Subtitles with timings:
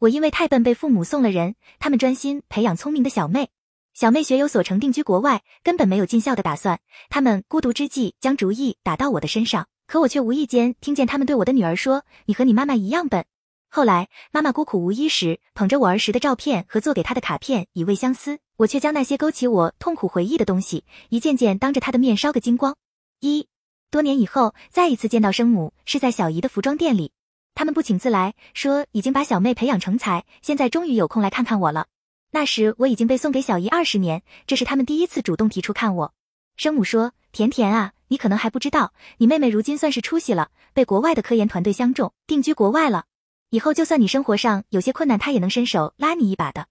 [0.00, 3.50] 我因为太笨被父母送了人，他们专心培养聪明的小妹。
[3.94, 6.78] 小妹学有所成，定居国外，根本没有尽孝的打算。
[7.10, 13.24] 他们孤独之际，将主意打到我的身上，可我却无意间听见他们对我的女儿说：“你和你妈妈一样笨。”
[13.68, 18.38] 后来妈妈孤苦无依时，捧着我儿时的照片和做给她的卡片，以慰相思。
[18.58, 22.76] 我却将那些勾起我痛苦回忆的东西，一件件当着她的面烧个精光。
[23.18, 23.48] 一
[23.90, 27.10] 多年以后，再一次见到生母，是在小姨的服装店里。
[27.58, 31.88] 他们不请自来，说已经把小妹培养成才，现在终于有空来看看我了。
[32.30, 36.14] 那时我已经被送给小姨二十年，这是他们第一次主动提出看我。
[36.56, 43.06] 生母说：“甜甜啊，你可能还不知道，你妹妹如今算是出息了，被国外的科研团队相中，定居国外了。
[43.50, 46.68] 以后就算你生活上有些困难，她也能伸手拉你一把的。”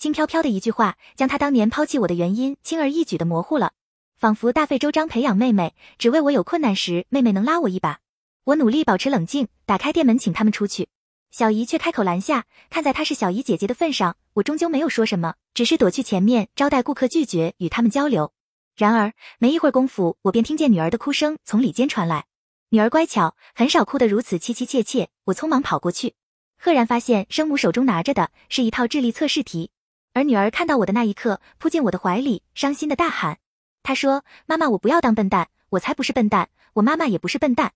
[0.00, 3.70] 轻飘飘的一句话，将她当年抛弃我的原因轻而易举的模糊了，
[4.16, 8.00] 仿佛大费周章培养妹妹，只为我有困难时妹妹能拉我一把。
[8.44, 10.88] 我努力保持冷静，打开店门请他们出去。
[11.30, 18.34] 小姨却开口拦下，看在她是小姨姐姐的份上，我终究没有说什么，只是躲去前面招待顾客，拒绝与他们交流。
[18.76, 22.26] 然而没一会儿功夫，我便听见女儿的哭声从里间传来。
[22.68, 25.08] 女儿乖巧，很少哭得如此凄凄切切。
[25.24, 26.14] 我匆忙跑过去，
[26.58, 29.70] 赫然发现生母手中拿着的是一套智力测试题，
[30.12, 33.38] 而女儿看到我的那一刻，扑进我的怀里，伤心的大喊
[33.82, 37.72] ：“她说，妈妈，我不要当笨蛋，我才不是笨蛋，我妈妈也不是笨蛋。”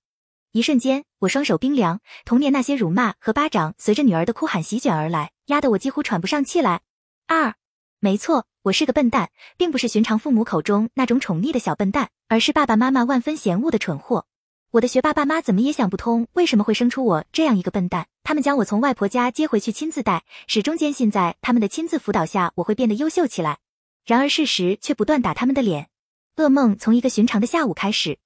[0.52, 6.80] 一瞬间，我双手冰凉，童年那些辱骂和巴掌随着女儿的哭喊席卷而来，压得我几乎喘不上气来。
[7.26, 7.54] 二，
[8.00, 14.24] 没错，我是个笨蛋，并不是寻常父母口中那种宠溺的小笨蛋，而是爸爸妈妈万分嫌恶的蠢货。
[14.70, 18.06] 我的学霸爸妈怎么也想不通为什么会生出我这样一个笨蛋。
[18.22, 23.58] 他们将我从外婆家接回去亲自带，始终坚信在他们的亲自辅导下我会变得优秀起来。
[24.06, 25.88] 然而事实却不断打他们的脸。
[26.36, 28.18] 噩梦从一个寻常的下午开始。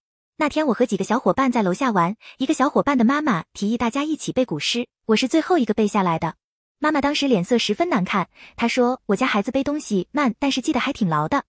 [0.43, 6.34] 那天我和几个小伙伴在楼下玩，一个小伙伴的妈妈提议大家一起背古诗，我是最后一个背下来的。
[6.81, 11.45] 妈妈当时脸色十分难看，她说我家孩子背东西慢，但是记得还挺牢的。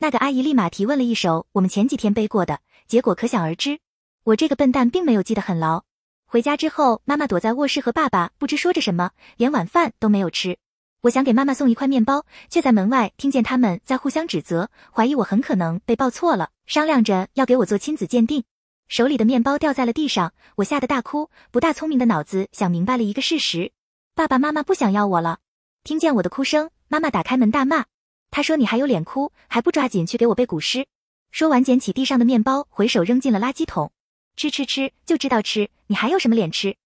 [0.00, 2.58] 那个阿姨立马提问了一首我们前几天背过的，
[2.88, 3.78] 结果可想而知，
[4.24, 5.84] 我这个笨蛋并没有记得很牢。
[6.26, 10.58] 回家之后，妈妈躲在卧室和爸爸不知说着什么，连晚饭都没有吃。
[11.02, 18.44] 我想给妈妈送一块面包，却在门外听见他们在互相指责，怀疑我很可能被报错了，商量着要给我做亲子鉴定。
[18.88, 21.28] 手里的面包掉在了地上，我吓得大哭。
[21.50, 23.72] 不大聪明的脑子想明白了一个事实：
[24.14, 25.40] 爸爸妈妈不想要我了。
[25.84, 27.84] 听见我的哭声，妈妈打开门大骂，
[28.30, 30.86] 她说：“你还有脸哭，还不抓紧去给我背古诗？”
[31.30, 33.92] 说完，捡起地上的面包，回手扔进了垃圾桶。
[34.34, 36.78] 吃吃吃，就知道吃，你还有什么脸吃？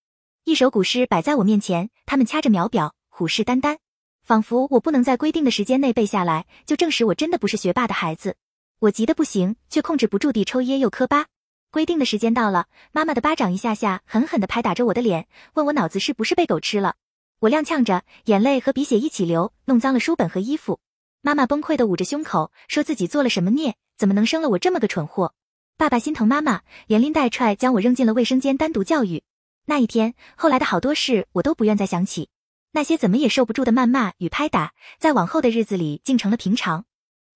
[0.43, 3.79] 一首古诗摆在我面前，他们掐着秒表，虎视眈眈。
[4.25, 8.35] 仿佛我不能在规定的时间内背下来，就证实我真的不是学霸的孩子。
[8.81, 11.27] 我急得不行，却控制不住地抽噎又磕巴。
[11.71, 16.97] 规定的时间到了，妈妈的巴掌一下下狠狠地拍打着我的脸，问我脑子是不是被狗吃了。
[17.41, 20.81] 我踉跄着，眼泪和鼻血一起流，弄脏了书本和衣服。
[21.23, 25.35] 妈妈崩溃地捂着胸口，说自己做了什么孽，怎么能生了我这么个蠢货？
[25.79, 29.23] 爸爸心疼妈妈，连拎带踹将我扔进了卫生间单独教育。
[29.67, 32.29] 那一天，后来的好多事我都不愿再想起。
[32.73, 36.85] 那些怎么也受不住的谩骂与拍打，在往后的日子里竟成了平常。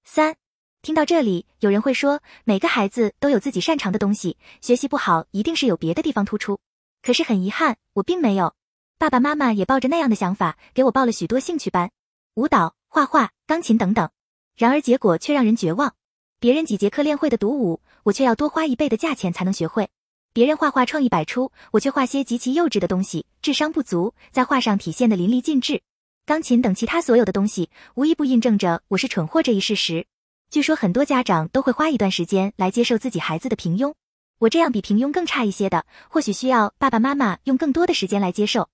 [0.05, 0.37] 三，
[0.83, 6.59] 听到这里，有人会说，每个孩子都有自己擅长的东西，学习不好一定是有别的地方突出。
[7.03, 8.55] 可是很遗憾，我并没有。
[8.97, 11.91] 爸爸妈妈也抱着那样的想法，给我报了许多兴趣班，
[12.35, 14.09] 舞蹈、画画、钢琴等等。
[14.57, 15.95] 然而结果却让人绝望。
[16.39, 19.91] 别人几节课练会的独舞，我却要多花一倍的价钱才能学会。
[20.33, 25.83] 别人画画创意百出，我却画些极其幼稚的东西，智商不足，在画上体现的淋漓尽致。
[26.25, 30.07] 钢琴等其他所有的东西，无一不印证着我是蠢货这一事实。
[30.51, 33.95] 据说很多家长都会花一段时间来接受自己孩子的平庸，
[34.41, 38.69] 我这样比平庸更差一些的，或许需要爸爸妈妈用更多的时间来接受。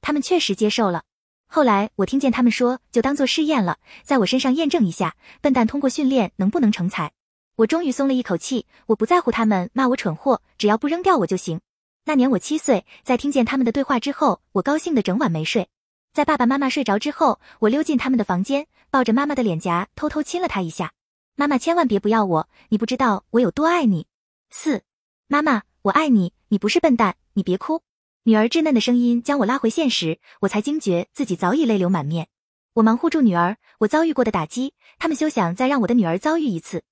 [0.00, 1.02] 他们确实接受了。
[1.46, 7.12] 后来我听见他们说，就当做试验了，在我身上验证一下，笨蛋通过训练能不能成才。
[7.56, 11.60] 我终于松了一口气，我不在乎他们骂我蠢货，只要不扔掉我就行。
[12.06, 15.68] 那年我七岁，在听见他们的对话之后，我高兴的整晚没睡。
[16.14, 20.90] 在爸爸妈妈睡着之后，我溜进他们的房间，抱着妈妈的脸颊，偷偷亲了她一下。
[21.38, 24.08] 妈妈千万别不要我，你不知道我有多爱你。
[24.50, 24.82] 四，
[25.28, 27.82] 妈妈，我爱你，你不是笨蛋，你别哭。
[28.24, 32.26] 女儿稚嫩的声音将我拉回现实，我才惊觉自己早已泪流满面。
[32.72, 36.82] 我忙护住女儿，我遭遇过的打击，他们休想再让我的女儿遭遇一次。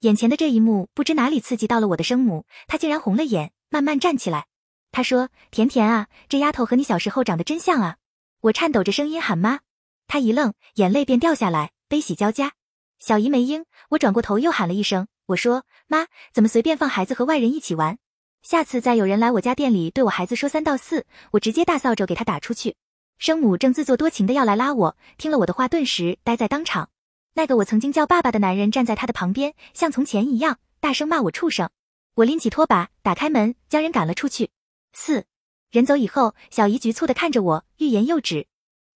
[0.00, 4.46] 眼前的这一幕，不知哪里刺激到了我的生母，她竟然红了眼，慢慢站起来。
[4.92, 7.98] 她说：“甜甜啊，这丫头和你小时候长得真像啊！”
[8.40, 9.60] 我颤抖着声音喊妈，
[10.06, 12.52] 她一愣，眼泪便掉下来，悲喜交加。
[13.00, 17.96] 小姨没应，我转过头又喊了一声，我说：“妈，怎么随便放孩子和外人一起玩？
[18.42, 22.76] 下次再有人来我家店里对我孩子说三道四，我直接大扫帚给他打出去。”
[23.16, 26.90] 生母正自作多情的要来拉我，听了我的话，顿时呆在当场。
[27.32, 31.70] 那个我曾经叫爸爸的男人站在他的旁边，像从前一样，大声骂我畜生。
[32.16, 34.50] 我拎起拖把，打开门，将人赶了出去。
[34.92, 35.24] 四
[35.70, 38.46] 人走以后，小姨局促的看着我，欲言又止。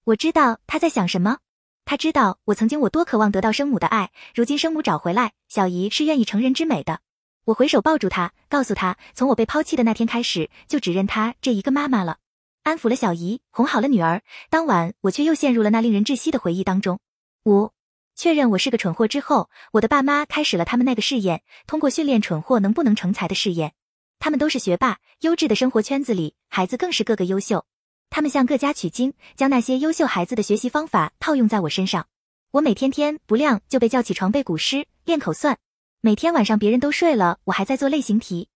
[0.04, 1.38] 我知道他在想什么。
[1.84, 7.00] 他知道我曾经我多渴望得到生母的爱，如今生母找回来，小姨是愿意成人之美的。
[7.44, 12.16] 我回手抱住他，告诉他，从我被抛弃的那天开始，就只认他这一个妈妈了。
[12.62, 17.00] 安抚了小姨，哄好了女儿，当晚我却又陷入了那令人窒息的回忆当中。
[17.44, 17.72] 五，
[18.16, 23.74] 确认我是个蠢货之后，我的爸妈开始了他们那个试验，通过训练蠢货能不能成才的试验。
[24.18, 27.66] 他们都是学霸，优质的生活圈子里，孩子更是个个优秀。
[28.14, 32.06] 他们向各家取经，将那些优秀孩子的学习方法套用在我身上。
[32.52, 35.58] 我每天天不亮就被叫起床背古诗、练口算，
[36.00, 38.48] 每天晚上别人都睡了，我还在做类型题。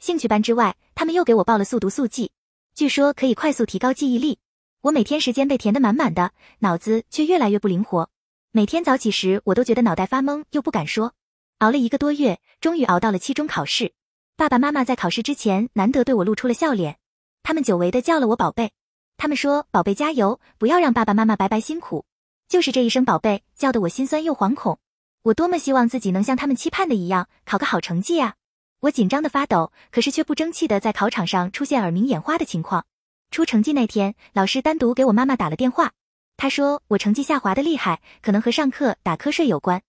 [0.00, 2.32] 兴趣班之外，他们又给我报了速读速记。
[2.74, 4.40] 据说可以快速提高记忆力，
[4.80, 8.10] 我每天时间被填得满满的，脑子却越来越不灵活。
[8.50, 11.14] 每天早起时，我都觉得脑袋发懵，又不敢说。
[11.58, 13.92] 熬了一个多月，终于熬到了期中考试。
[14.36, 16.98] 爸爸妈妈在考试之前难得对我露出了笑脸，
[17.44, 18.72] 他们久违的叫了我宝贝。
[19.16, 22.04] 他们说：“宝贝加油，不要让爸爸妈妈白白辛苦。”
[22.48, 24.78] 就是这一声宝贝，叫得我心酸又惶恐。
[25.22, 28.34] 我多么希望自己能像他们期盼的一样，考个好成绩啊！
[28.80, 32.84] 我紧张的发抖，可是却不争气的在考场上出现耳鸣眼花的情况。
[33.30, 35.92] 出成绩那天，老师单独给我妈妈打了电话，
[36.36, 39.82] 他说我成绩下滑的厉害，可能和上课打瞌睡有关。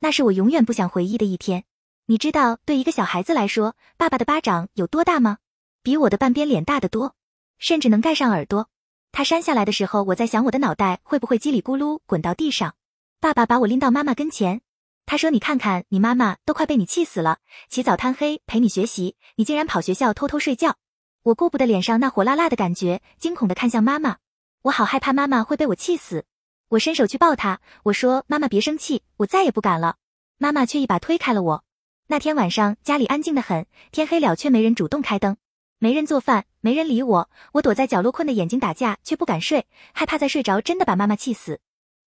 [0.00, 1.64] 那是我永远不想回忆的一天。
[2.06, 5.38] 你知道，对一个小孩子来说，爸爸的巴掌有多大吗？
[5.82, 7.14] 比我的半边脸大得多，
[7.58, 8.68] 甚至能盖上耳朵。
[9.12, 12.74] 他扇下来的时候，我在想我的脑袋会不会叽里咕噜滚到地上。
[13.20, 14.60] 爸爸把我拎到妈妈跟前。
[15.06, 17.38] 他说：“你看看，你妈妈都快被你气死了，
[17.68, 20.76] 起早贪黑陪你学习，你竟然跑学校偷偷睡觉。”
[21.24, 24.18] 我顾不得脸上那火辣辣的感觉，惊恐的看向妈妈。
[24.62, 26.26] 我好害怕妈妈会被我气死。
[26.68, 29.96] 我伸手去抱她，我说：“妈妈别生气，我再也不敢了。”
[30.36, 31.64] 妈妈却一把推开了我。
[32.08, 35.38] 那天晚上家里安静的很，天黑了却没人主动开灯，
[35.80, 37.30] 没人做饭，没人理我。
[37.52, 41.60] 我躲在角落困得眼睛打架，却不敢睡，害怕再睡着真的把妈妈气死。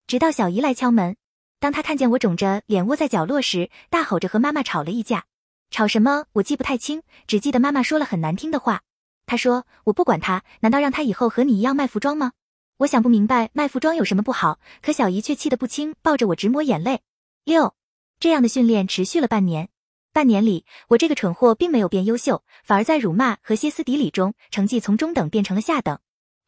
[0.06, 1.16] 直到小姨来敲门。
[1.58, 5.24] 当她看见我肿着脸窝在角落时，大吼着和妈妈吵了一架。
[5.70, 6.26] 吵什么？
[6.32, 8.82] 我记不太清，只记得妈妈说了很难听的话。
[9.24, 12.32] 她说：“我不管她，难道让她以后和你一样卖服装吗？”
[12.78, 17.00] 我想不明白卖服装有什么不好，可小姨却气得不轻，抱着我直抹眼泪。
[17.44, 17.74] 六，
[18.20, 19.70] 这样的训练持续了半年。
[20.12, 25.98] 半年里，我这个蠢货并没有变优秀，反而在辱骂和歇斯底里中，成绩从中等变成了下等，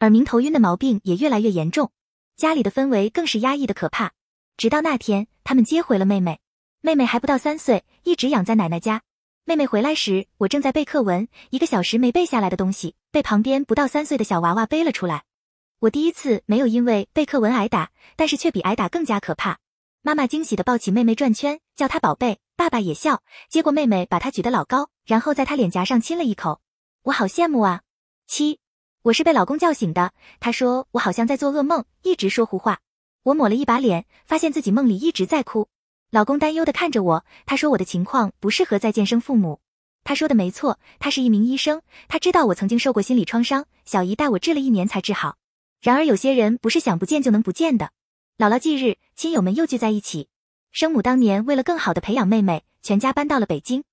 [0.00, 1.90] 耳鸣头晕的毛病也越来越严重，
[2.36, 4.12] 家里的氛围更是压抑的可怕。
[4.58, 6.40] 直到那天，他们接回了妹妹。
[6.82, 9.02] 妹妹还不到三岁，一直养在奶奶家。
[9.46, 15.24] 妹妹回来时，我正在背课文，一个小时没背下来的东西被旁边不到三岁的小娃娃背了出来。
[15.80, 19.58] 我第一次没有因为背课文挨打，但是却比挨打更加可怕。
[20.06, 22.38] 妈妈惊喜地抱起妹妹转圈，叫她宝贝。
[22.56, 26.60] 爸爸也笑，接过妹妹，把她举得老高，然后在她脸颊上亲了一口。
[27.04, 27.80] 我好羡慕啊。
[28.26, 28.58] 七，
[29.00, 32.80] 我是被老公叫醒的，他说我好像在做噩梦，一直说胡话。
[33.22, 35.68] 我抹了一把脸，发现自己梦里一直在哭。
[36.10, 39.60] 老公担忧的看着我，他说我的情况不适合再见生父母。
[40.04, 45.38] 他说的没错，他是一名医生，他知道我曾经受过心理创伤，小姨带我治了一年才治好。
[45.80, 47.88] 然而有些人不是想不见就能不见的。
[48.36, 50.28] 姥姥忌日，亲友们又聚在一起。
[50.72, 53.84] 生母当年为了更好的培养妹妹，全家搬到了北京。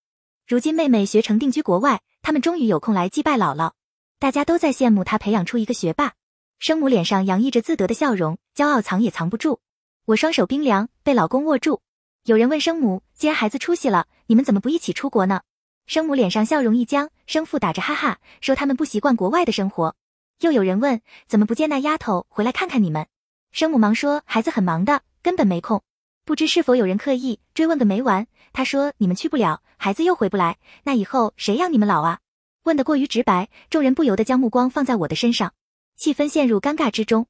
[0.48, 3.74] 如今妹妹学成定居国外，他们终于有空来祭拜姥姥。
[4.18, 6.14] 大家都在羡慕她培养出一个学霸。
[6.58, 9.60] 生母脸上洋溢着自得的笑容，骄傲藏也藏不住。
[10.06, 11.84] 我双手冰凉，被老公握住。
[12.24, 15.42] 有人问生母：“既然孩子出息了，你们怎么不一起出国呢？”
[15.86, 19.96] 生母脸上笑容一僵，生父打着哈哈说：“他们不习惯国外的生活。”
[20.42, 21.00] 又有人问
[21.30, 23.06] ：“怎么不见那丫头回来看看你们？”
[23.52, 25.82] 生母忙说：“孩子很忙的，根本没空。”
[26.24, 28.28] 不知是否有人刻意追问个没完？
[28.54, 32.20] 他说：“你们去不了，孩子又回不来，那以后谁养你们老啊？”
[32.64, 35.54] 问得过于直白，众人不由得将目光放在我的身上。
[35.98, 37.28] 气氛陷入尴尬之中，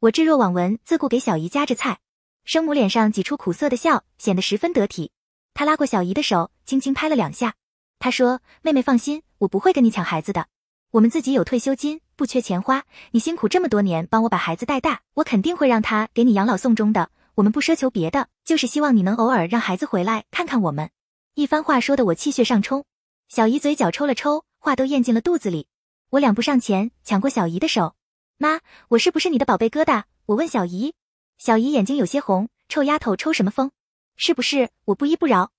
[0.00, 1.98] 我置若罔闻，自顾给小姨夹着菜。
[2.44, 5.12] 生母脸上挤出苦涩的笑，显得十分得体。
[5.54, 7.54] 她拉过小姨的手，轻轻拍了两下。
[7.98, 10.46] 她说：“妹妹放心，我不会跟你抢孩子的。
[10.92, 12.84] 我们自己有退休金，不缺钱花。
[13.12, 17.08] 你辛苦这么多年帮我把孩子带大，我肯定会让他给你养老送终的。
[17.36, 20.90] 我们不奢求别的，就是希望你能偶尔让孩子回来看看我们。”
[21.32, 22.84] 一番话说得我气血上冲，
[23.30, 25.66] 小姨嘴角抽了抽，话都咽进了肚子里。
[26.10, 27.94] 我两步上前，抢过小姨的手。
[28.36, 30.02] 妈，我是不是你的宝贝疙瘩？
[30.26, 30.92] 我问小姨，
[31.38, 33.70] 小姨眼睛有些红，臭丫头抽什么风？
[34.16, 34.68] 是不是？
[34.84, 35.52] 我不依不饶。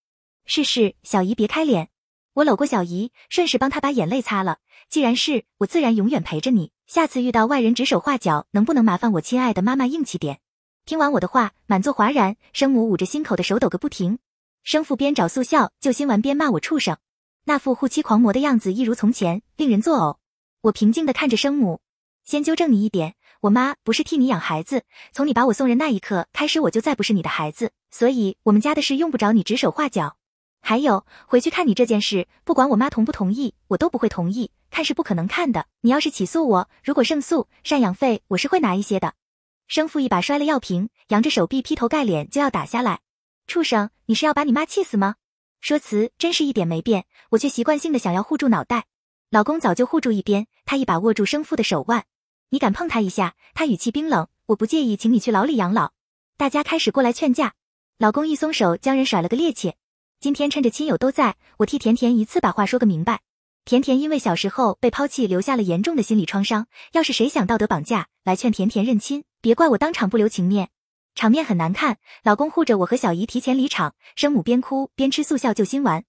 [0.45, 1.89] 是是，小姨别开脸。
[2.33, 4.59] 我搂过小姨，顺势帮她把眼泪擦了。
[4.89, 6.71] 既然是我，自然永远陪着你。
[6.87, 10.39] 下次遇到外人指手画脚，能不能麻烦我亲爱的妈妈硬气点？
[10.85, 14.19] 听完我的话，满座哗然，生母捂着心口的手抖个不停，
[14.63, 16.97] 生父边找速效救心丸边骂我畜生，
[17.43, 20.17] 那副护妻狂魔的样子一如从前，令人作呕。
[20.61, 21.81] 我平静地看着生母，
[22.23, 30.15] 先纠正你一点，我妈不是替你养孩子，从你把我送人那一刻开始，我就再不是你的孩子，所以我们家的事用不着你指手画脚。
[30.61, 35.65] 还有，回去看你这件事，不管我妈同不同意，我都不会同意，看是不可能看的。
[35.81, 39.13] 你要是起诉我，如果胜诉，赡养费我是会拿一些的。
[39.67, 42.99] 生父一把摔了药瓶，扬着手臂劈头盖脸就要打下来。
[43.47, 45.15] 畜生，你是要把你妈气死吗？
[45.59, 48.85] 说辞真是一点没变，我却习惯性的想要护住脑袋。
[49.29, 52.05] 老公早就护住一边，他一把握住生父的手腕。
[52.49, 53.35] 你敢碰他一下？
[53.53, 54.27] 他语气冰冷。
[54.47, 55.91] 我不介意，请你去牢里养老。
[56.35, 57.53] 大家开始过来劝架。
[57.97, 59.73] 老公一松手，将人甩了个趔趄。
[60.21, 63.21] 今天趁着亲友都在，我替甜甜一次把话说个明白。
[63.65, 66.67] 甜甜因为小时候被抛弃，留下了严重的心理创伤。
[66.91, 70.69] 要是谁想道德绑架来劝甜甜认亲，别怪我当场不留情面，
[71.15, 71.97] 场面很难看。
[72.21, 76.03] 老公护着我和小姨提前离场，生母边哭边吃速效救心丸。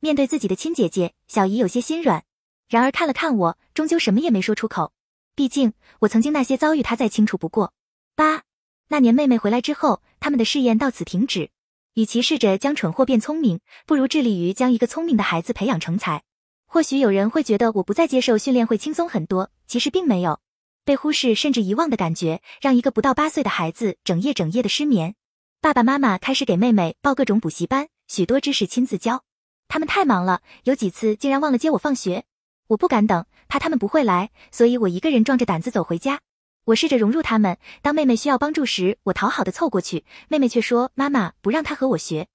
[0.00, 2.24] 面对自己的亲姐姐，小姨有些心软，
[2.68, 4.92] 然而看了看我，终究什么也没说出口。
[5.36, 7.72] 毕竟我曾经那些遭遇，她再清楚不过。
[8.16, 8.42] 八
[8.88, 11.50] 那年妹妹回来之后，他们的试验到此停止。
[11.94, 16.22] 与其试着将蠢货变聪明，不如致力于将一个聪明的孩子培养成才。
[16.66, 20.40] 或许有人会觉得我不再接受训练会轻松很多，其实并没有。
[20.84, 25.14] 被忽视甚至遗忘的感觉，让一个不到八岁的孩子整夜整夜的失眠。
[25.60, 29.22] 爸爸妈妈开始给妹妹报各种补习班，许多知识亲自教。
[29.68, 32.24] 他们太忙了，有几次竟然忘了接我放学。
[32.68, 36.20] 我不敢等，怕他们不会来，所以我一个人壮着胆子走回家。
[36.66, 42.28] 我试着融入他们，当妹妹需要帮助时，我讨好的凑过去，妹妹却说妈妈不让她和我学。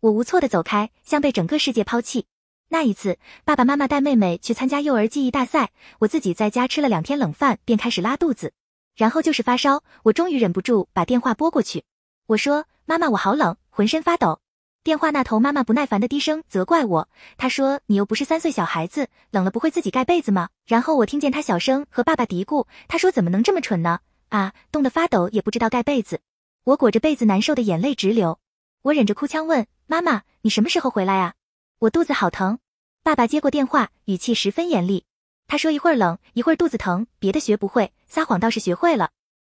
[0.00, 2.26] 我无措的走开，像被整个世界抛弃。
[2.68, 8.52] 那一次，爸爸妈妈带妹妹去参加幼儿记忆大赛，我自己在家吃了两天冷饭，便开始拉肚子，
[8.94, 9.82] 然后就是发烧。
[10.04, 11.84] 我终于忍不住把电话拨过去，
[12.28, 14.40] 我说：“妈妈，我好冷，浑身发抖。”
[14.84, 24.00] 电话那头妈妈不耐烦的低声责怪我，她说：“你又不是三岁小孩子，冷了不会自己盖被子吗？”然后我听见她小声和爸爸嘀咕：“他说怎么能这么蠢呢？
[24.30, 26.20] 啊，冻得发抖也不知道盖被子。”
[26.64, 28.40] 我裹着被子难受的眼泪直流，
[28.82, 31.34] 我忍着哭腔问妈妈：“你什么时候回来啊？
[31.78, 32.58] 我肚子好疼。”
[33.04, 35.04] 爸爸接过电话，语气十分严厉。
[35.46, 39.10] 他说：“一会儿冷，一会儿肚子疼，别的学不会，撒谎倒是学会了。”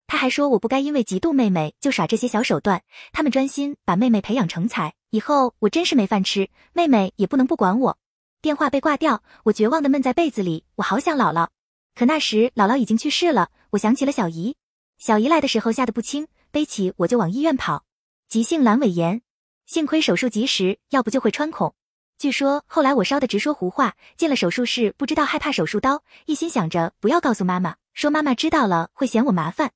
[0.07, 2.83] 他还说：“我不该因为嫉妒妹妹就耍这些小手段。
[3.11, 7.97] 他们专心把妹妹培养成才，以后我真是没饭吃，妹妹也不能不管我。”
[8.41, 10.65] 电话被挂掉，我绝望的闷在被子里。
[10.75, 11.47] 我好想姥姥，
[11.95, 13.49] 可那时姥姥已经去世了。
[13.71, 14.57] 我想起了小姨，
[14.97, 17.85] 小姨来的时候吓得不轻，背起我就往医院跑。
[18.27, 19.21] 急性阑尾炎，
[19.65, 21.73] 幸亏手术及时，要不就会穿孔。
[22.17, 29.71] 据说后来我烧的直说胡话，进了手术室不知道害怕手术刀，一心想着不要告诉妈妈，说妈妈知道了会嫌我麻烦。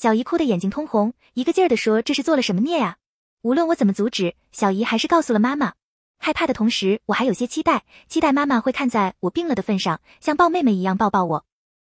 [0.00, 2.96] 小姨哭得眼睛通红，一个劲儿的说这是做了什么孽呀？
[3.42, 5.74] 无论我怎么阻止，小姨还是告诉了妈妈。
[6.18, 11.44] 害怕的同时，我还有些期待，期待妈妈会看在我病了的份上，像抱妹妹一样抱抱我。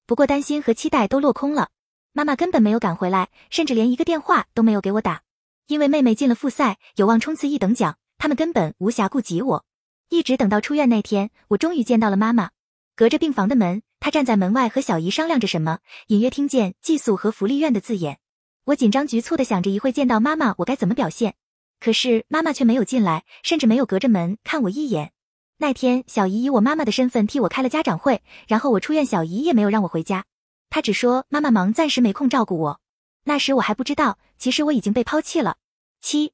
[0.08, 1.70] 不过担心和期待都落空了，
[2.12, 5.22] 妈妈根本没有赶回来，甚至连一个电话都没有给我打。
[5.68, 9.66] 因为妹妹进了复赛，有望冲刺一等奖，他们根本无暇顾及我。
[10.10, 12.50] 一直等到出院那天，我终于见到了妈妈。
[12.96, 18.20] 隔着病房的门，她站在门外和小姨商量着什么，隐约听见寄宿和福利院的字眼。
[18.66, 21.36] 我紧张局促的想着，一会见到妈妈，我该怎么表现？
[21.80, 25.12] 可是妈妈却没有进来，甚至没有隔着门看我一眼。
[25.58, 30.26] 那天，小姨以我妈妈的身份替我开了家长会，然后我出院，小姨也没有让我回家，
[30.70, 32.82] 她只说妈妈忙，暂时没空照顾我。
[33.26, 35.58] 那时我还不知道，其实我已经被抛弃了。
[36.02, 36.32] 七。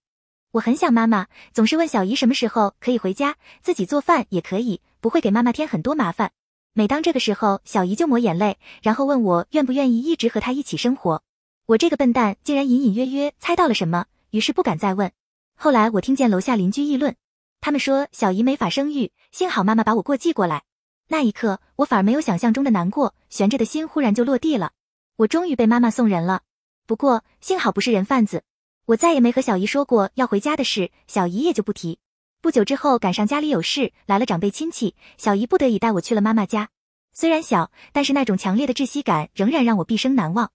[0.51, 6.31] 我很想妈妈，总是问小姨什么时候可以回家，自己做饭也可以，不会给妈妈添很多麻烦。
[6.77, 11.23] 每当这个时候，小姨就抹眼泪，然后问我愿不愿意一直和她一起生活。
[11.67, 15.09] 我这个笨蛋竟然隐隐约约猜到了什么，于是不敢再问。
[15.55, 17.15] 后来我听见楼下邻居议论，
[17.61, 20.63] 他们说小姨没法生育，幸好妈妈把我过继过来。
[21.07, 24.73] 那一刻，我反而没有想象中的难过，悬着的心忽然就落地了。
[25.15, 26.41] 我终于被妈妈送人了，
[26.85, 28.43] 不过幸好不是人贩子。
[28.87, 31.99] 我再也没和小姨说过要回家的事，小姨也就不提。
[32.45, 36.69] 不久之后，赶上家里有事，来了长辈亲戚，小姨不得已带我去了妈妈家。
[37.11, 40.51] 虽然小，但是那种强烈的窒息感仍然让我毕生难忘。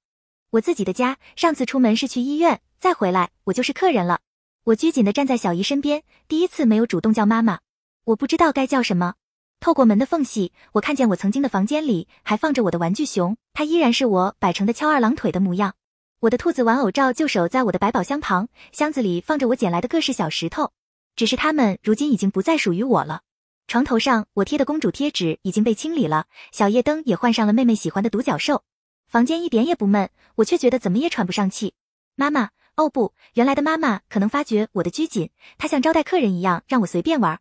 [0.51, 4.21] 我自己的家，上次出门是去医院，再回来我就是客人了。
[4.63, 7.59] 我拘谨地站在小姨身边，第一次没有主动叫妈妈。
[8.05, 9.15] 我不知道该叫什么。
[9.59, 15.75] 透过门的缝隙，我看见我曾经的房间里还放着我的玩具熊，它依然是我摆成的翘二郎腿的模样。
[16.21, 20.71] 我的兔子玩偶照就守在我的百宝箱旁，箱子里放着我捡来的各式小石头，
[21.17, 23.23] 只是它们如今已经不再属于我了。
[23.67, 28.65] 床头上我贴的公主贴纸已经被清理了，小夜灯也换上了妹妹喜欢的独角兽。
[29.07, 31.75] 房间一点也不闷，我却觉得怎么也喘不上气。
[32.17, 37.39] 妈妈，哦不，原来的妈妈可能发觉我的拘谨，她像招待客人一样让我随便玩，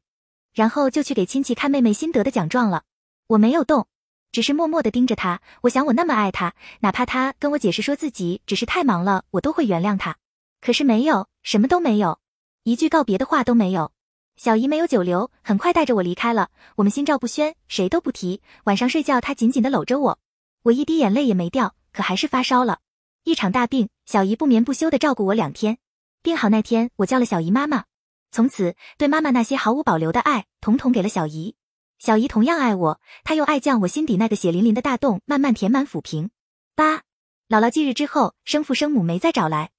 [0.54, 2.84] 然后就去给亲戚看妹妹新得的奖状了。
[3.28, 3.88] 我没有动，
[4.32, 5.42] 只是默默地盯着她。
[5.62, 10.18] 我想我那么爱她，哪怕她跟我解释说自己只是太忙了，我都会原谅她。
[10.62, 12.20] 可是没有，什么都没有，
[12.64, 13.92] 一句告别的话都没有。
[14.36, 16.50] 小姨没有久留，很快带着我离开了。
[16.78, 18.42] 我们心照不宣，谁都不提。
[18.64, 20.20] 晚上睡觉，她紧紧地搂着我。
[20.64, 22.80] 我一滴眼泪也没掉，可还是发烧了，
[23.24, 23.90] 一场大病。
[24.06, 25.78] 小姨不眠不休地照顾我两天，
[26.22, 27.84] 病好那天，我叫了小姨妈妈。
[28.32, 31.56] 从此，对妈妈那些毫无保留的爱，统统给了小姨。
[31.98, 36.30] 小姨同样爱我，她用爱将我心底那个血淋淋的大洞慢慢填满抚平。
[36.76, 37.04] 八，
[37.50, 39.72] 姥姥忌日之后，生父生母没再找来，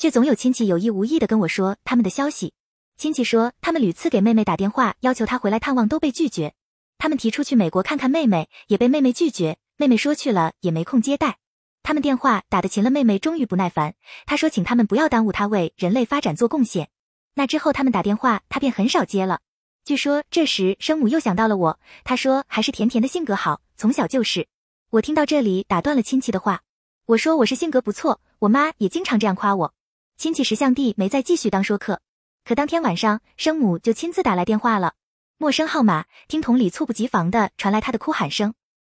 [0.00, 2.54] 却总有亲戚有意无意地跟我说他们的消息。
[2.96, 6.54] 亲戚说，他们屡次给妹妹打电话，要求她回来探望，都被拒绝。
[6.96, 9.58] 他们提出去美国看看妹妹，也被妹妹拒绝。
[9.76, 11.36] 妹妹说去了也没空接待，
[11.82, 13.92] 他们电话打得勤了，妹妹终于不耐烦，
[14.24, 16.88] 她说请他们不要耽误她为人类发展做贡献。
[17.34, 19.40] 那之后他们打电话，她便很少接了。
[19.84, 24.48] 据说这时生母又想到了我，她说还是甜甜的性格好，从小就是。
[24.92, 26.62] 我听到这里打断了亲戚的话，
[27.04, 29.74] 我说我是性格不错，我妈也经常这样夸我。
[30.20, 32.02] 亲戚石像地没再继续当说客，
[32.44, 34.92] 可当天晚上生母就亲自打来电话了，
[35.38, 38.52] 陌生号码，听筒里猝不及防的传来她的哭喊声。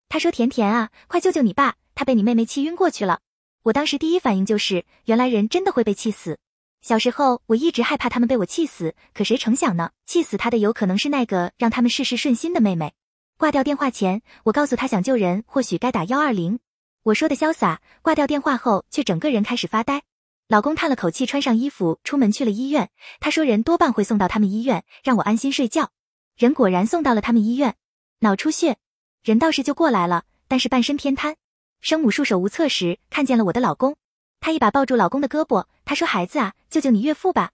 [0.09, 3.21] 他说：“甜甜啊，快救救你爸，他被你妹妹气晕过去了。”
[3.65, 6.39] 我当时第一反应就是，原来人真的会被气死。
[6.81, 9.91] 小时候我一直害怕他们被我气死，可谁成想呢？
[10.07, 12.95] 气死他的有可能是那个让他们事事顺心的妹妹。
[13.37, 16.61] 挂掉电话前，我告诉他想救人，或许该打幺二零。
[17.03, 20.03] 我说的潇洒，挂掉电话后却整个人开始发呆。
[20.51, 22.91] 老公叹了口气，穿上衣服出门去了医院。
[23.21, 25.93] 他说人多半会送到他们医院，让我安心睡觉。
[26.37, 27.77] 人果然送到了他们医院，
[28.19, 28.77] 脑出血。
[29.23, 31.37] 人倒是就过来了，但是半身偏瘫。
[31.81, 33.95] 生母束手无策时，看见了我的老公，
[34.41, 37.53] 他一把抱住老公的胳膊，他说：“孩子啊，救救你岳父吧。”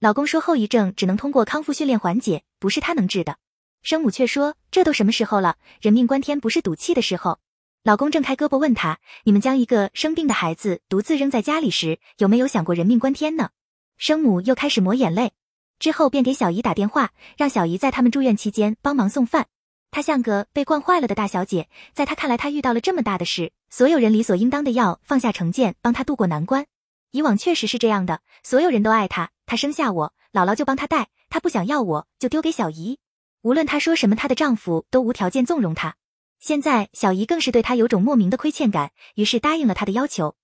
[0.00, 3.38] 老公说：“后遗症只能通过康复训练缓解，不是他能治的。”
[3.80, 7.38] 生母却说：“这都什么时候了，人命关天，不是赌气的时候。”
[7.84, 13.50] 老公挣开胳膊问他：“你们将一个生病的孩子独自扔在家里时，有没有想过人命关天呢？”
[13.98, 15.32] 生母又开始抹眼泪，
[15.78, 19.48] 之后便给小姨打电话，让小姨在他们住院期间帮忙送饭。
[19.90, 26.64] 她像个被惯坏了的大小姐，在她看来，她遇到了这么大的事，所有人理所应当的要放下成见，帮她渡过难关。
[27.10, 32.98] 以往确实是这样的，所有人都爱她，她生下我，姥姥就帮她带，她不想要我就丢给小姨，
[33.42, 35.96] 无论她说什么，她的丈夫都无条件纵容她。
[36.46, 40.36] 现在小姨更是对她有种莫名的亏欠感，于是答应了她的要求。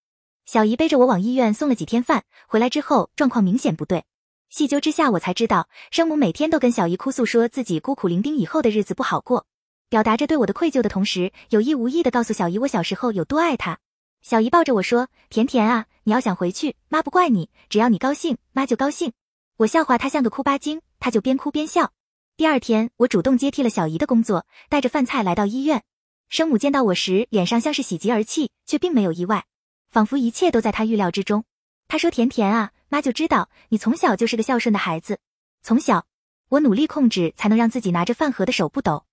[0.47, 4.07] 小姨背着我往医院送了几天饭，回来之后状况明显不对。
[4.49, 9.45] 细究之下，我才知道，生母每天都跟小姨哭诉，说自己孤苦伶仃，以后的日子不好过，
[9.91, 13.79] 表达着对我的愧疚的同时，有意无意的告诉小姨我小时候有多爱她。
[14.23, 19.13] 小姨抱着我说：“甜甜啊，你要想回去，妈不怪你，只要你高兴，妈就高兴。”
[19.59, 21.93] 我笑话她像个哭巴精，她就边哭边笑。
[22.39, 25.83] 第二天，我主动接替了小姨的工作，带着饭菜来到医院。
[26.31, 29.47] 生母见到我时，脸上像是喜极而泣，却并没有意外，
[29.91, 31.45] 仿佛一切都在她预料之中。
[31.89, 35.19] 她说：“甜甜啊。”妈就知道你从小就是个孝顺的孩子。
[35.61, 36.07] 从小，
[36.49, 39.07] 我努力控制，才能让自己拿着饭盒的手不抖。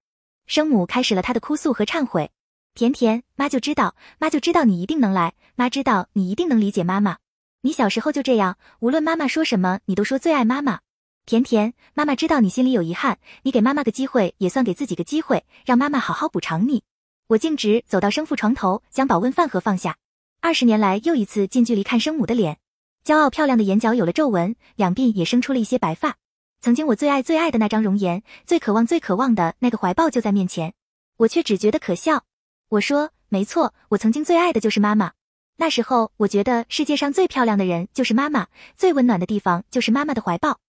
[0.46, 2.32] 生母开始了她的哭诉和忏悔。
[2.76, 5.34] 甜甜，妈就知道，妈就知道你一定能来。
[5.56, 7.18] 妈知道你一定能理解妈妈。
[7.62, 10.82] 你小时候就这样，无论妈妈说什么，你都说最爱妈妈。
[11.26, 16.84] 甜甜，妈妈知道你心里有遗憾，你给妈妈个机会，也算给自己个机会，让妈妈好好补偿你。
[17.28, 19.98] 我径直走到生父床头，将保温饭盒放下。
[20.40, 22.58] 二十年来，又一次近距离看生母的脸。
[23.04, 26.16] 骄傲漂亮的眼角有了皱纹，两鬓也生出了一些白发。
[26.62, 30.74] 曾经我最爱最爱的那张容颜，最渴望最渴望的那个怀抱就在面前，
[31.18, 32.24] 我却只觉得可笑。
[32.70, 35.12] 我说没错，我曾经最爱的就是妈妈。
[35.58, 40.60] 那时候我觉得世界上最漂亮的人就是妈妈，最温暖的地方就是妈妈的怀抱。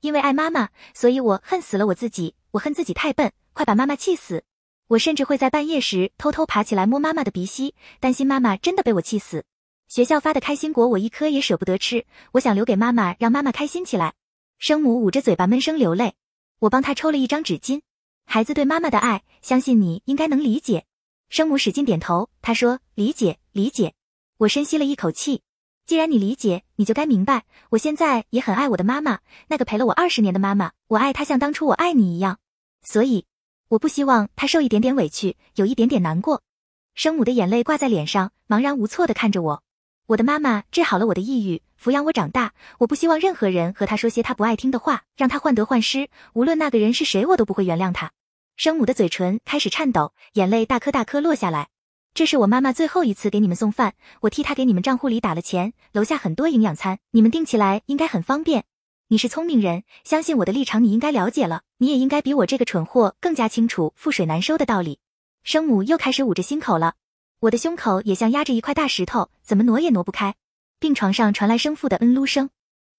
[0.00, 4.44] 因为爱妈妈，所以我恨死了我自己，我恨自己太笨，快把妈妈气死。
[4.88, 9.44] 我甚至会在半夜时偷偷爬起来摸妈妈的鼻息，担心妈妈真的被我气死。
[9.88, 12.06] 学校发的开心果，我一颗也舍不得吃。
[12.32, 14.14] 我想留给妈妈，让妈妈开心起来。
[14.58, 16.14] 生母捂着嘴巴闷声流泪，
[16.60, 17.80] 我帮她抽了一张纸巾。
[18.24, 20.86] 孩子对妈妈的爱，相信你应该能理解。
[21.28, 23.94] 生母使劲点头，她说：“理解，理解。”
[24.38, 25.42] 我深吸了一口气。
[25.84, 30.72] 既然你理解，你就该明白，我现在也很爱我的妈妈，那个陪了我二十年的妈妈。
[30.88, 32.38] 我爱她像当初我爱你一样，
[32.82, 33.26] 所以
[33.68, 36.42] 我不希望她受一点点委屈，有一点点难过。
[36.94, 39.62] 生母的眼泪挂在脸上，茫然无措的看着我。
[40.06, 42.54] 我的妈妈治好了我的抑郁，抚养我长大。
[42.78, 46.08] 我不希望任何人和她说些她不爱听的话，让她患得患失。
[46.34, 48.12] 无论那个人是谁，我都不会原谅他。
[48.56, 51.68] 生母的嘴唇开始颤抖，眼泪大颗大颗落下来。
[52.14, 55.74] 这是我妈妈最后一次给你们送饭，我替她给你们账户里打了钱。
[55.92, 58.64] 楼下很多营养餐，你们订起来应该很方便。
[59.08, 61.62] 你是聪明人，相信我的立场，你应该了解了。
[61.78, 64.98] 你也应该比我这个蠢货更加清楚覆水难收的道理。
[65.42, 66.94] 生母又开始捂着心口了，
[67.40, 70.34] 我的胸口也像压着一块大石头，怎么挪也挪不开。
[70.78, 72.50] 病床上传来生父的嗯噜声，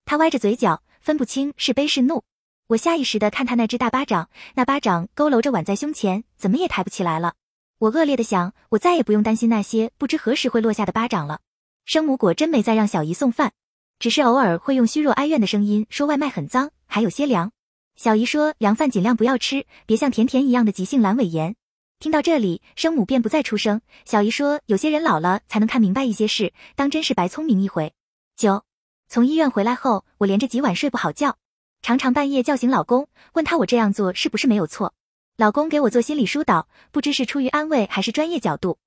[0.05, 2.23] 他歪着嘴角，分不清是悲是怒。
[2.67, 7.33] 我下意识的看他那只大巴掌，那巴掌佝偻着挽在胸前，怎么也抬不起来了。
[7.79, 11.39] 我恶劣的想，我再也不用担心那些不知何时会落下的巴掌了。
[11.85, 13.53] 生母果真没再让小姨送饭，
[13.99, 17.51] 只是偶尔会用虚弱哀怨的声音说外卖很脏，还有些凉。
[17.97, 21.55] 小姨说凉饭尽量不要吃，别像甜甜一样的急性阑尾炎。
[21.97, 23.81] 听到这里，生母便不再出声。
[24.05, 27.91] 小姨说有些人老了才能看明白一些事，当真是白聪明一回。
[28.35, 28.63] 九，
[29.09, 31.37] 从医院回来后，我连着几晚睡不好觉，
[31.81, 34.93] 常常半夜叫醒老公，问他我这样做是不是没有错。
[35.35, 38.77] 老公给我做心理疏导，不知是出于安慰还是专业角度。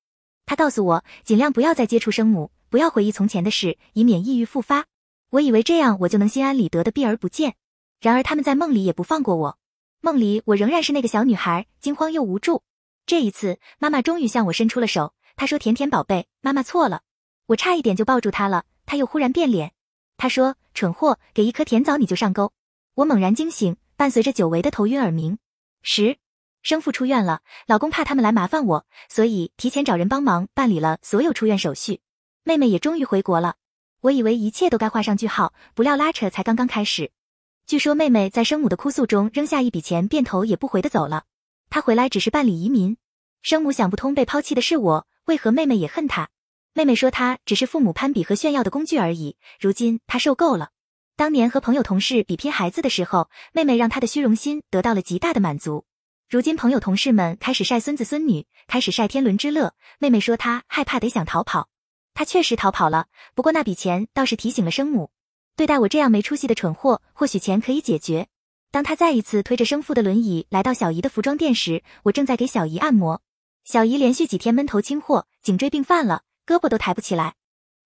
[0.45, 4.85] 他告诉我，尽量不要再接触生母，不要回忆从前的事，以免抑郁复发。
[5.31, 7.55] 我以为这样我就能心安理得的避而不见。
[8.01, 9.59] 然而他们在梦里也不放过我，
[10.01, 12.63] 梦里我仍然是那个小女孩，惊慌又无助。
[13.05, 15.13] 这一次，妈妈终于向我伸出了手。
[15.35, 17.03] 她说：“甜甜宝贝，妈妈错了。”
[17.47, 18.65] 我差一点就抱住她了。
[18.87, 19.73] 她又忽然变脸。
[20.17, 22.51] 她说：“蠢货，给一颗甜枣你就上钩。”
[22.95, 25.37] 我猛然惊醒，伴随着久违的头晕耳鸣。
[25.83, 26.17] 十。
[26.63, 32.01] 生父出院了，老公怕他们来麻烦我，所以提前找人帮忙办理了所有出院手续。
[32.43, 33.57] 妹妹也终于回国了，
[34.01, 37.11] 我以为一切都该画上句号，不料拉扯才刚刚开始。
[37.65, 41.23] 据说妹妹在生母的哭诉中扔下一笔钱，便头也不回的走了。
[41.69, 42.97] 她回来只是办理移民。
[43.41, 46.29] 生母想不通被抛弃的是我，为何妹妹也恨她？
[46.73, 49.37] 妹妹说她只是父母攀比和炫耀的工具而已。
[49.59, 50.71] 如今她受够了。
[51.15, 55.85] 当年和朋友同事比拼孩子的时候，妹妹让她的虚荣心得到了极大的满足。
[56.29, 59.73] 如今朋友同事们开始晒孙子孙女，开始晒天伦之乐。
[59.99, 61.69] 妹妹说她害怕，得想逃跑。
[62.13, 65.11] 她确实逃跑了，不过那笔钱倒是提醒了生母，
[65.61, 68.25] 对待我这样没出息的蠢货，或许钱可以解决。
[68.71, 73.21] 当他再一次推着生父的轮椅来到小姨的服装店时，我正在给小姨按摩。
[73.63, 77.35] 小姨连续几天闷头清货，颈椎病犯了，胳膊都抬不起来。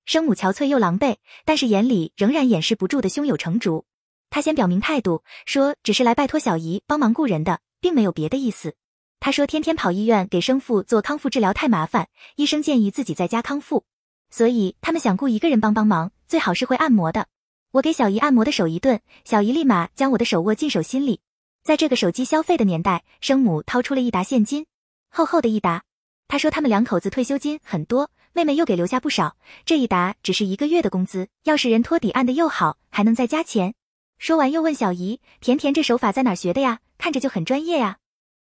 [0.05, 3.83] 生母憔悴又狼狈，但是眼里仍然掩饰不住的胸有成竹。
[4.29, 7.59] 他先表明态度，说只是来拜托小姨帮忙雇人的。
[7.81, 8.75] 并没有别的意思。
[9.19, 12.07] 他说天天跑医院给生父做康复治疗太麻烦，
[12.37, 13.83] 医生建议自己在家康复，
[14.29, 17.27] 所以他们想雇一个人帮帮忙，最好是会按摩的。
[17.75, 21.19] 我给小姨按摩的手一顿，小姨立马将我的手握进手心里。
[21.61, 24.65] 在这个手机消费的年代，生母掏出了一沓现金，
[25.09, 25.83] 厚厚的一沓。
[26.29, 29.35] 她说他们两口子退休金很多，妹妹又给留下不少，
[29.65, 33.73] 这一沓只是一个月的工资，要是人托底按的又好，还能再加钱。
[34.19, 36.79] 说完又问小姨：“甜甜这手法在哪学的呀？
[36.97, 37.97] 看着就很专业呀。”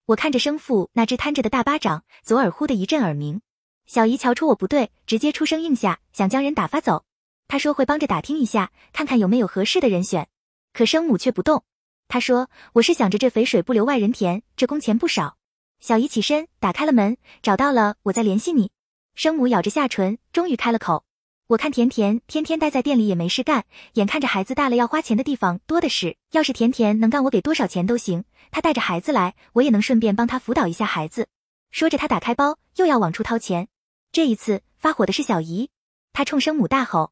[0.07, 3.41] 我看着生父那只摊着的大巴掌，左耳忽的一阵耳鸣。
[3.85, 7.03] 小姨瞧出我不对，直接出声应下，想将人打发走。
[7.49, 10.29] 她说会帮着打听一下，看看有没有合适的人选。
[10.71, 11.65] 可生母却不动。
[12.07, 15.35] 她说：“我是想着这肥水不流外人田，这工钱不少。”
[15.81, 18.71] 小姨起身打开了门，找到了，我再联系你。
[19.15, 21.03] 生母咬着下唇，终于开了口。
[21.47, 26.15] 我看甜甜天天待在店里也没事干，眼看着孩子大了要花钱的地方多的是。
[26.31, 28.23] 要是甜甜能干，我给多少钱都行。
[28.51, 31.27] 她带着孩子来，我也能顺便帮她辅导一下孩子。
[31.71, 33.67] 说着，他打开包，又要往出掏钱。
[34.11, 35.71] 这一次发火的是小姨，
[36.13, 37.11] 她冲生母大吼：“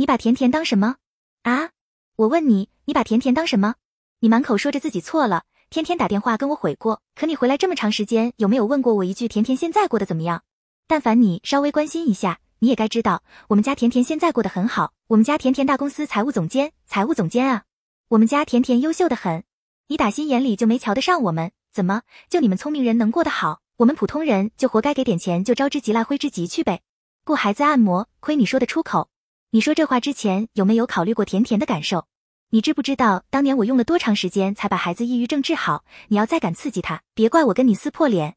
[0.00, 0.96] 你把甜甜当什么
[1.42, 1.72] 啊？
[2.16, 3.74] 我问你，你把甜甜当什么？
[4.20, 10.42] 你满口说着自己错了，天天打电话跟我悔过，可你回来这么长时间，有没有问过我一句甜甜现在过得怎么样？
[10.86, 14.94] 但凡你稍微关心一下。”你也该知道，我们家甜甜现在过得很好。
[15.08, 17.64] 我们家甜甜大公司财务总监，财务总监啊，
[18.08, 19.44] 我们家甜甜优秀的很。
[19.88, 21.52] 你打心眼里就没瞧得上我们？
[21.70, 26.80] 怎么就你们聪明人能过得好，我们普通人就活该给点钱就招之即来挥之即去呗？
[27.26, 29.10] 雇孩子按摩，亏你说得出口。
[29.52, 32.06] 你说这话之前有没有考虑过甜甜的感受？
[32.50, 35.84] 你知不知道当年我用了多长时间才把孩子抑郁症治好？
[36.06, 38.36] 你要再敢刺激他，别怪我跟你撕破脸。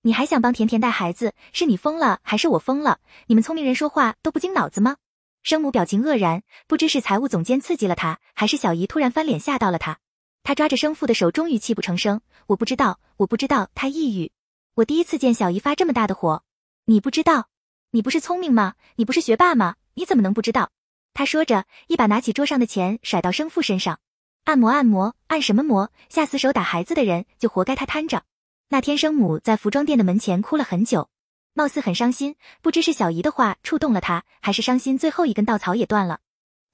[0.00, 1.34] 你还想帮甜甜带孩子？
[1.52, 3.00] 是你疯了还是我疯了？
[3.26, 4.96] 你们聪明人说话都不经脑子吗？
[5.42, 9.98] 生母表情愕然，不知是财务总监刺激了他，还是小姨突然翻脸吓到了他。
[10.42, 12.22] 他抓着生父的手，终于泣不成声。
[12.46, 14.32] 我不知道，我不知道他抑郁。
[14.76, 16.42] 我第一次见小姨发这么大的火。
[16.86, 17.50] 你不知道？
[17.90, 18.76] 你不是聪明吗？
[18.96, 19.74] 你不是学霸吗？
[19.94, 20.70] 你怎么能不知道？
[21.12, 24.00] 他说着，一把拿起桌上的钱甩到生父身上。
[24.44, 25.90] 按摩按摩，按什么摩？
[26.08, 28.24] 下死手打孩子的人就活该他瘫着。
[28.68, 31.08] 那天生母在服装店的门前哭了很久，
[31.52, 36.20] 貌似很伤心，不知是小姨的话触动了她，还是伤心最后一根稻草也断了。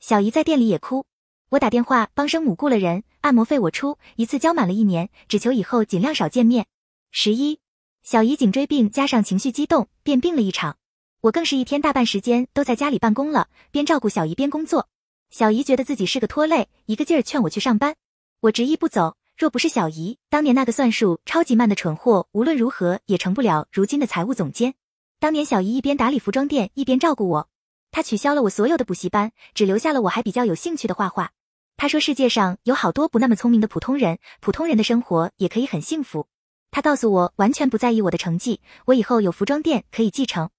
[0.00, 1.04] 小姨在店里也哭，
[1.50, 6.66] 我打电话帮生母雇了人，按摩费我出，一次交满了一年，只求以后尽量少见面。
[7.12, 7.60] 十一，
[8.02, 10.78] 小姨颈椎病加上情绪激动，便病了一场。
[11.22, 14.88] 我更是一天大半时间都在家里办公了，边照顾小姨边工作。
[15.28, 17.94] 小姨觉得自己是个拖累，一个劲儿劝我去上班。
[18.40, 19.16] 我执意不走。
[19.36, 24.74] 若不是小姨当年那个算术超级慢的蠢货，无论如何也成不了如今的财务总监。
[25.18, 27.48] 当年小姨一边打理服装店，一边照顾我。
[27.90, 31.32] 她取消了我所有的补习班，只留下了我还比较有兴趣的画画。
[31.76, 36.26] 她说世界上有好多不那么聪明的普通人，普通人的生活也可以很幸福。
[36.70, 40.50] 她告诉我，完全不在意我的成绩，我以后有服装店可以继承。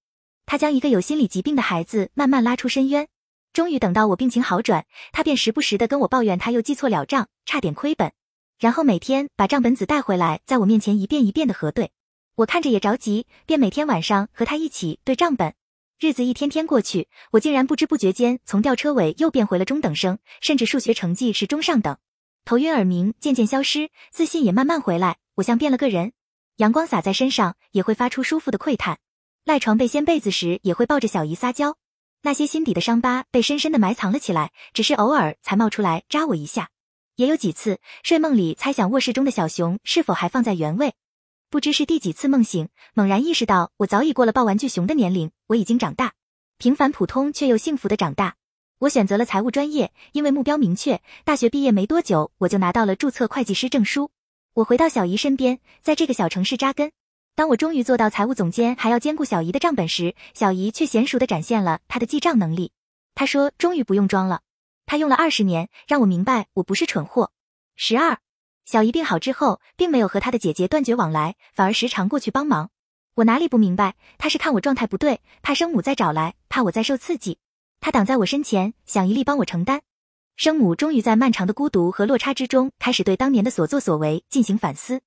[0.46, 3.08] 他将一个有心理疾病的孩子慢慢拉出深渊。
[3.52, 8.12] 终于等到我病情好转，他便时不时的跟我抱怨他又记错了账，差点亏本。
[8.58, 11.90] 然后每天把账本子带回来，在我面前一遍一遍的核对。
[12.36, 15.54] 我看着也着急，便每天晚上和他一起对账本。
[16.00, 21.96] 日子一天天过去，我竟然不知不觉间从吊车尾又变回了中等生，甚至数学成绩是中上等。
[22.44, 25.18] 头晕耳鸣渐渐消失，自信也慢慢回来。
[25.34, 26.12] 我像变了个人，
[26.56, 28.98] 阳光洒在身上也会发出舒服的喟叹，
[29.44, 31.76] 赖床被掀被子时也会抱着小姨撒娇。
[32.22, 36.70] 那些心底的伤疤被深深的埋藏了起来，只是偶尔才冒出来扎我一下。
[37.16, 40.94] 也有几次睡梦里猜想卧室中的小熊是否还放在原位，
[41.50, 46.12] 不知是第几次梦醒，猛然意识到我早已过了抱玩具熊的年龄，我已经长大，
[46.58, 48.36] 平凡普通却又幸福的长大。
[48.78, 51.00] 我选择了财务专业，因为目标明确。
[51.24, 54.12] 大学毕业没多久，我就拿到了注册会计师证书。
[54.54, 56.92] 我回到小姨身边，在这个小城市扎根。
[57.34, 62.72] 当我终于做到财务总监，还要兼顾小姨的账本时，小姨却娴熟地展现了她的记账能力。
[63.14, 64.42] 她说：“终于不用装了。”
[64.84, 67.32] 她用了二十年，让我明白我不是蠢货。
[67.74, 68.18] 十二，
[68.66, 72.68] 小姨病好之后，并没有和她的姐姐断绝往来，反而时常过去帮忙。
[73.14, 73.94] 我哪里不明白？
[74.18, 77.38] 她是看我状态不对，怕生母再找来，怕我再受刺激，
[77.80, 79.80] 她挡在我身前，想一力帮我承担。
[80.36, 85.00] 生母终于在漫长的孤独和落差之中，开始对当年的所作所为进行反思。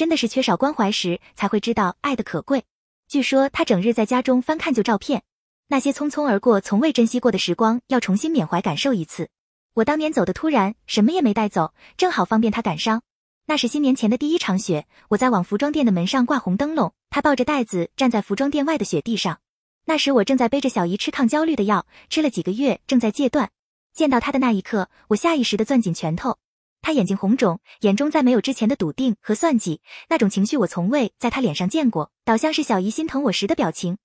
[0.00, 2.64] 真的是缺少关怀时，才会知道爱的可贵。
[3.06, 5.22] 据说他整日在家中翻看旧照片，
[5.68, 9.28] 那些匆匆而过、从未珍惜过的时光，要重新缅怀感受一次。
[9.74, 13.02] 我当年走的突然，什么也没带走，正好方便他感伤。
[13.44, 19.40] 那是新年前的第一场雪，我在往服装店的门上挂红灯笼，他抱着袋子站在服装店外的雪地上。
[19.84, 23.50] 那时我正在背着小姨吃抗焦虑的药，吃了几个月，正在戒断。
[23.92, 26.38] 见到他的那一刻，我下意识地攥紧拳头。
[26.82, 33.98] 他眼睛红肿，眼中再没有之前的笃定和算计，那种情绪我从未在他脸上见过，倒像是小姨心疼我时的表情。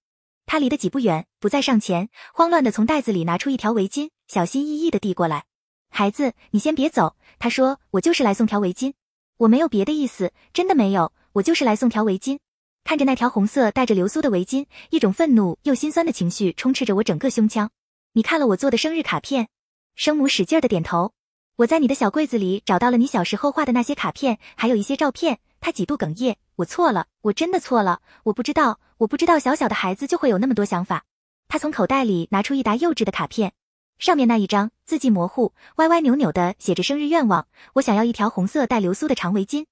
[0.46, 5.46] 他离得几步远，不再上前，慌乱地从袋子里拿出一条围巾，小心翼翼地递过来。
[5.90, 7.16] 孩子，你先别走。
[7.40, 8.94] 他说：“我就是来送条围巾，
[9.38, 12.40] 我没有别的意思，真的没有，我就是来送条围巾。”
[12.84, 17.72] 看着那条红色带着流苏的围巾，一种愤怒又心酸的情绪充斥着我整个胸腔。
[18.14, 19.48] 你看了我做的生日卡片？
[19.96, 21.14] 生母使劲的点头。
[21.58, 25.40] 我在你的小柜子里找到了你小时候画的那些卡片，还有一些照片。
[25.62, 31.06] 他几度哽咽，我错了，我真的错了，我不知道，我不知道小小的孩子就会有那么多想法。
[31.48, 33.54] 他从口袋里拿出一沓幼稚的卡片，
[33.98, 37.48] 上面那一张字迹模糊，歪歪扭扭的写着生日愿望。
[37.76, 39.66] 我想要一条红色带流苏的长围巾。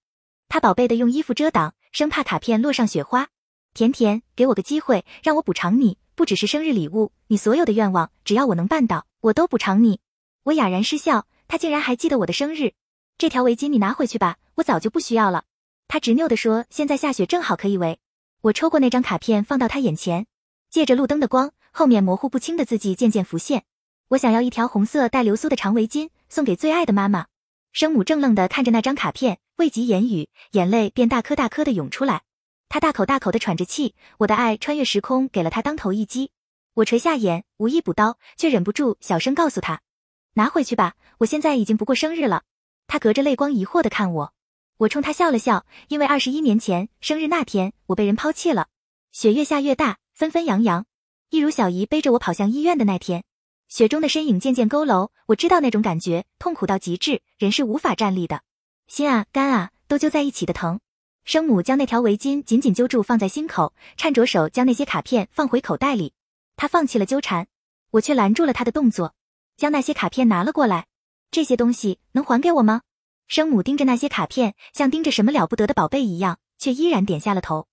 [0.48, 3.28] 他宝贝的用衣服遮挡，生怕卡片落上雪花。
[3.74, 10.00] 甜甜，给我个机会，让我补偿你，不只是生日礼物，你所有的愿望，只要我能办到，我都补偿你。
[10.44, 12.74] 我哑然失笑，他竟然还记得我的生日。
[13.18, 15.46] 这条围巾你拿回去吧，我早就不需要了。
[15.88, 18.00] 他执拗地说：“现在下雪正好可以围。”
[18.42, 20.26] 我抽过那张卡片，放到他眼前，
[20.70, 23.64] 借着路灯的光，后面模糊不清的字迹渐渐浮现。
[24.10, 27.28] 我想要一条红色带流苏的长围巾，送给最爱的妈妈。
[27.72, 32.24] 生母怔愣地看着那张卡片，未及言语，眼泪便大颗大颗的涌出来。
[32.70, 36.32] 他大口大口的喘着气，我的爱穿越时空，给了他当头一击。
[36.74, 39.82] 我垂下眼，无意补刀，却忍不住小声告诉他。
[40.34, 42.44] 拿回去吧，我现在已经不过生日了。
[42.88, 44.34] 他隔着泪光疑惑的看我，
[44.78, 48.68] 我冲他笑了笑，因为二十一年前生日那天，我被人抛弃了。
[49.12, 50.86] 雪越下越大，纷纷扬扬，
[51.30, 53.24] 一如小姨背着我跑向医院的那天。
[53.68, 58.42] 雪中的身影渐渐佝偻，我知道那种感觉，痛苦到极致，人是无法站立的。
[58.88, 60.80] 心啊，肝啊，都揪在一起的疼。
[61.26, 66.14] 生母将那条围巾紧紧揪住，放在心口，颤着手将那些卡片放回口袋里。
[66.56, 67.48] 他放弃了纠缠，
[67.92, 69.14] 我却拦住了他的动作。
[69.58, 70.88] 将那些卡片拿了过来，
[71.32, 72.82] 这些东西能还给我吗？
[73.28, 77.68] 生母盯着那些卡片，像盯着什么了不得的宝贝一样，却依然点下了头。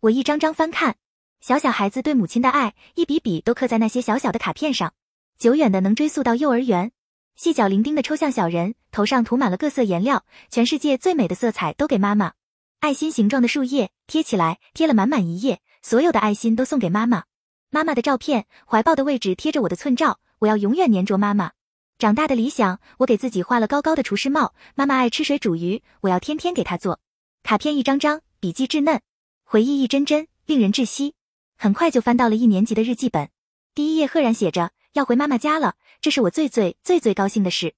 [0.00, 0.96] 我一张张翻看，
[1.40, 4.94] 小小孩子对母亲的爱，一笔笔都刻在那些小小的卡片上，
[5.38, 6.92] 久远的能追溯到幼儿园。
[7.34, 12.32] 细脚伶仃的抽象小人，头上涂满了各色颜料，全世界最美的色彩都给妈妈。
[12.80, 17.24] 爱心形状的树叶贴起来，贴了满满一页，所有的爱心都送给妈妈。
[17.70, 20.20] 妈妈的照片，怀抱的位置贴着我的寸照。
[20.42, 21.52] 我要永远黏着妈妈。
[21.98, 24.54] 长大的理想，我给自己画了高高的厨师帽。
[24.74, 27.00] 妈妈爱吃水煮鱼，我要天天给她做。
[27.44, 29.00] 卡片一张张，笔记稚嫩。
[29.44, 31.14] 回忆一帧帧，令人窒息。
[31.56, 33.30] 很快就翻到了一年级的日记本，
[33.72, 37.74] 第一页赫然写着要回妈妈家了，这是我最最最最高兴的事。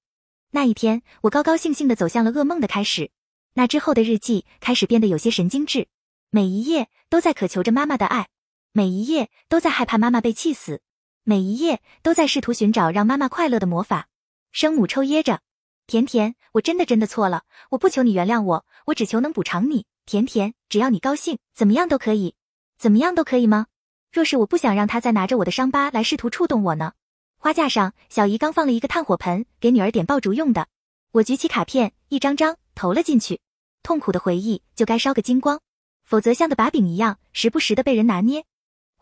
[0.49, 3.11] 那一天，我高高兴兴的走向了噩梦的开始。
[3.53, 5.87] 那之后的日记开始变得有些神经质，
[6.31, 8.29] 每一页都在渴求着妈妈的爱，
[8.71, 10.81] 每一页都在害怕妈妈被气死，
[11.27, 14.09] 每一页都在试图寻找让妈妈快乐的魔法。
[14.51, 15.41] 生母抽噎着，
[15.87, 19.87] 甜甜，我真的真的错了，我不求你原谅我，我只求能补偿你。
[20.05, 22.35] 甜甜，只要你高兴，怎么样都可以，
[22.77, 23.65] 怎么样都可以吗？
[24.11, 26.93] 若是我不想让他再拿着我的伤疤来试图触动我呢？
[27.39, 30.67] 花架上，小姨刚放了一个炭火盆，给女儿点爆竹用的。
[31.13, 33.41] 我举起卡片，一张张投了进去。
[33.81, 35.59] 痛苦的回忆就该烧个精光，
[36.03, 38.45] 否则像个把柄一样，时不时的被人拿捏。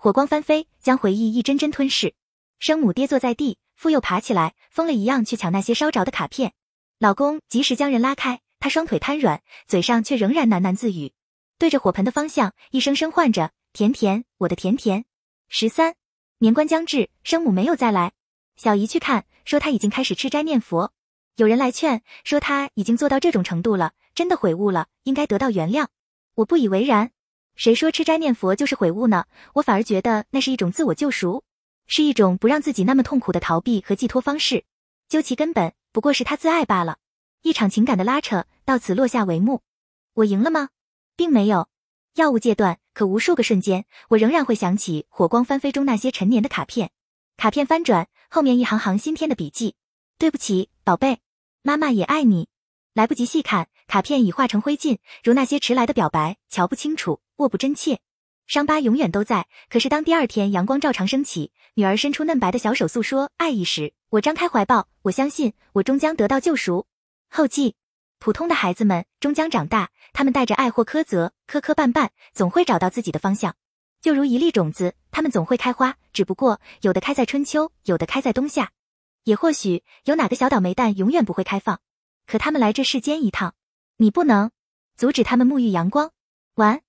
[0.03, 2.13] 火光翻飞，将回忆一针针吞噬。
[2.59, 6.51] 生母跌坐在地，父又爬起来，疯了一样去抢那些烧着的卡片。
[6.99, 11.13] 老公及时将人拉开，他双腿瘫软，嘴上却仍然喃喃自语，
[11.57, 15.05] 对着火盆的方向一声声唤着：“甜甜，我的甜甜。”
[15.47, 15.95] 十三
[16.39, 18.11] 年关将至，生母没有再来。
[18.57, 20.91] 小姨去看，说他已经开始吃斋念佛。
[21.37, 25.87] 有人来劝，说他已经做到这种程度了，真的悔悟了，应该得到原谅。
[26.35, 27.11] 我不以为然。
[27.55, 29.25] 谁说吃斋念佛就是悔悟呢？
[29.53, 31.43] 我反而觉得那是一种自我救赎，
[31.87, 34.65] 是一种不让自己那么痛苦的逃避和寄托方式。
[35.07, 36.97] 究其根本，不过是他自爱罢了。
[37.43, 39.61] 一场情感的拉扯到此落下帷幕。
[40.15, 40.69] 我赢了吗？
[41.15, 41.67] 并没有。
[42.15, 46.91] 药物戒断，可无数个瞬间，我仍然会想起火光翻飞中那些陈年的卡片。
[47.37, 49.75] 卡片翻转，后面一行行新添的笔记。
[50.17, 51.19] 对不起，宝贝，
[51.63, 52.47] 妈妈也爱你。
[52.93, 57.99] 来不及细看，卡片已化成灰烬，如那些迟来的表白，瞧不清楚，握不真切。
[58.45, 59.47] 伤疤永远都在。
[59.69, 66.85] 可是当第二天阳光照常升起，女儿伸出嫩白的小手诉说爱意时，我张开怀抱，我相信我终将得到救赎。
[67.29, 67.75] 后记：
[68.19, 73.55] 普通的孩子们终将长大，他们带着爱或苛责，磕磕绊绊，总会找到自己的方向。
[74.01, 78.71] 就如一粒种子，它们总会开花，只不过有的开在春秋，有的开在冬夏，
[79.23, 81.79] 也或许有哪个小倒霉蛋永远不会开放。
[82.27, 83.55] 可他们来这世间一趟，
[83.97, 84.51] 你不能
[84.97, 86.11] 阻止他们沐浴阳光。
[86.55, 86.81] 完。